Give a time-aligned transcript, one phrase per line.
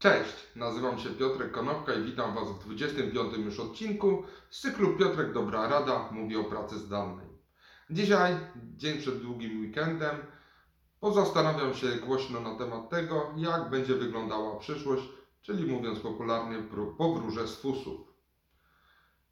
[0.00, 5.32] Cześć, nazywam się Piotrek Konopka i witam Was w 25 już odcinku z cyklu Piotrek
[5.32, 7.26] Dobra Rada mówi o pracy zdalnej.
[7.90, 8.36] Dzisiaj,
[8.76, 10.16] dzień przed długim weekendem,
[11.00, 15.02] pozastanawiam się głośno na temat tego, jak będzie wyglądała przyszłość,
[15.42, 16.56] czyli mówiąc popularnie,
[16.98, 18.00] powróże z fusów.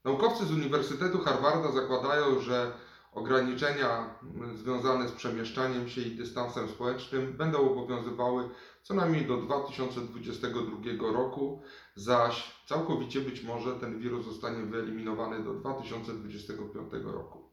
[0.05, 2.73] Naukowcy z Uniwersytetu Harvarda zakładają, że
[3.19, 8.49] ograniczenia mm, związane z przemieszczaniem się i dystansem społecznym będą obowiązywały
[8.83, 11.63] co najmniej do 2022 roku,
[11.95, 17.49] zaś całkowicie być może ten wirus zostanie wyeliminowany do 2025 roku.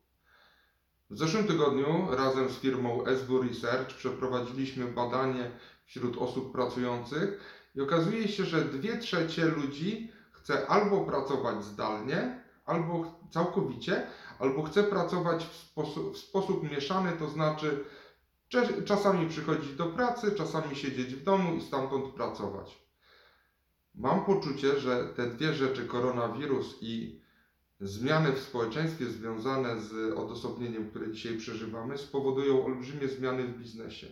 [1.10, 5.52] W zeszłym tygodniu razem z firmą SW Research przeprowadziliśmy badanie
[5.86, 7.40] wśród osób pracujących
[7.76, 14.08] i okazuje się, że 2 trzecie ludzi chce albo pracować zdalnie, albo całkowicie,
[14.40, 17.86] albo chce pracować w sposób, w sposób mieszany, to znaczy
[18.86, 22.86] Czasami przychodzić do pracy, czasami siedzieć w domu i stamtąd pracować.
[23.96, 27.22] Mam poczucie, że te dwie rzeczy, koronawirus i
[27.80, 34.08] zmiany w społeczeństwie związane z odosobnieniem, które dzisiaj przeżywamy, spowodują olbrzymie zmiany w biznesie.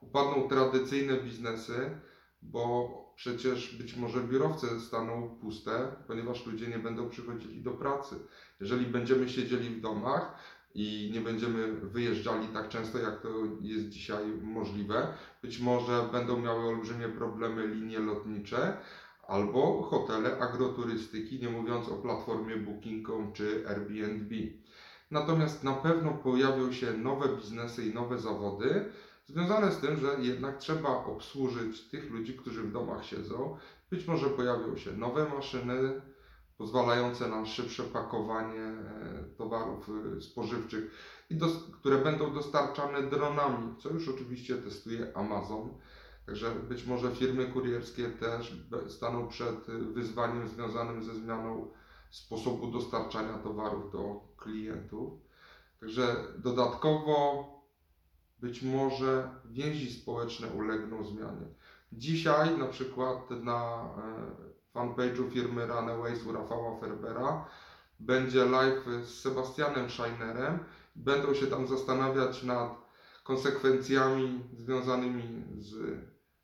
[0.00, 2.00] Upadną tradycyjne biznesy,
[2.42, 8.16] bo przecież być może biurowce staną puste, ponieważ ludzie nie będą przychodzili do pracy.
[8.60, 10.38] Jeżeli będziemy siedzieli w domach,
[10.76, 13.28] i nie będziemy wyjeżdżali tak często, jak to
[13.60, 15.06] jest dzisiaj możliwe.
[15.42, 18.76] Być może będą miały olbrzymie problemy linie lotnicze
[19.26, 24.34] albo hotele agroturystyki, nie mówiąc o platformie Booking.com czy Airbnb.
[25.10, 28.84] Natomiast na pewno pojawią się nowe biznesy i nowe zawody,
[29.26, 33.56] związane z tym, że jednak trzeba obsłużyć tych ludzi, którzy w domach siedzą.
[33.90, 36.00] Być może pojawią się nowe maszyny,
[36.58, 40.90] pozwalające na szybsze pakowanie e, towarów e, spożywczych,
[41.30, 41.38] i
[41.72, 45.74] które będą dostarczane dronami, co już oczywiście testuje Amazon.
[46.26, 48.56] Także być może firmy kurierskie też
[48.88, 51.70] staną przed wyzwaniem związanym ze zmianą
[52.10, 55.12] sposobu dostarczania towarów do klientów.
[55.80, 57.55] Także dodatkowo
[58.38, 61.46] być może więzi społeczne ulegną zmianie.
[61.92, 63.88] Dzisiaj na przykład na
[64.74, 67.44] e, fanpage'u firmy Runaways u Rafała Ferbera
[68.00, 70.58] będzie live z Sebastianem Scheinerem.
[70.96, 72.86] Będą się tam zastanawiać nad
[73.24, 75.74] konsekwencjami związanymi z,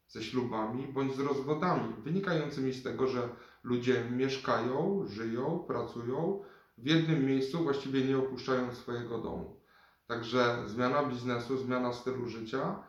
[0.09, 3.29] ze ślubami bądź z rozwodami, wynikającymi z tego, że
[3.63, 6.43] ludzie mieszkają, żyją, pracują
[6.79, 9.62] w jednym miejscu, właściwie nie opuszczają swojego domu.
[10.07, 12.83] Także zmiana biznesu, zmiana stylu życia.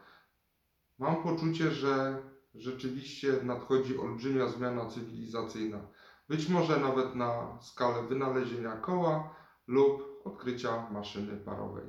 [0.99, 2.21] Mam poczucie, że
[2.55, 5.79] rzeczywiście nadchodzi olbrzymia zmiana cywilizacyjna.
[6.29, 9.35] Być może nawet na skalę wynalezienia koła
[9.67, 11.85] lub odkrycia maszyny parowej.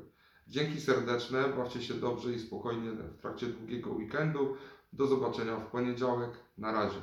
[0.49, 4.57] Dzięki serdeczne, bawcie się dobrze i spokojnie w trakcie długiego weekendu.
[4.93, 6.31] Do zobaczenia w poniedziałek.
[6.59, 7.01] Na razie.